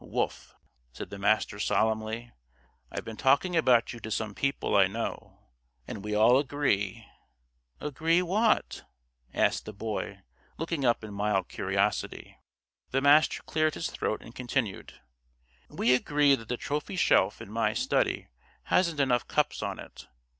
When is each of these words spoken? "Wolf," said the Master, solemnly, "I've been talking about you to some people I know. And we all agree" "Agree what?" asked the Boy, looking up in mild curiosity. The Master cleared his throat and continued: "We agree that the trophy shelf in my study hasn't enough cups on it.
"Wolf," 0.03 0.55
said 0.93 1.11
the 1.11 1.19
Master, 1.19 1.59
solemnly, 1.59 2.31
"I've 2.91 3.05
been 3.05 3.17
talking 3.17 3.55
about 3.55 3.93
you 3.93 3.99
to 3.99 4.09
some 4.09 4.33
people 4.33 4.75
I 4.75 4.87
know. 4.87 5.37
And 5.87 6.03
we 6.03 6.15
all 6.15 6.39
agree" 6.39 7.05
"Agree 7.89 8.23
what?" 8.23 8.83
asked 9.31 9.65
the 9.65 9.73
Boy, 9.73 10.23
looking 10.57 10.85
up 10.85 11.03
in 11.03 11.13
mild 11.13 11.49
curiosity. 11.49 12.35
The 12.89 13.01
Master 13.01 13.43
cleared 13.43 13.75
his 13.75 13.91
throat 13.91 14.23
and 14.23 14.33
continued: 14.33 14.99
"We 15.69 15.93
agree 15.93 16.33
that 16.33 16.47
the 16.49 16.57
trophy 16.57 16.95
shelf 16.95 17.39
in 17.39 17.51
my 17.51 17.73
study 17.75 18.27
hasn't 18.73 18.99
enough 18.99 19.27
cups 19.27 19.61
on 19.61 19.77
it. 19.77 20.07